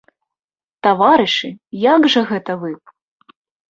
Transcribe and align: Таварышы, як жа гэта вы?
Таварышы, 0.87 1.53
як 1.93 2.11
жа 2.17 2.21
гэта 2.35 2.61
вы? 2.67 2.77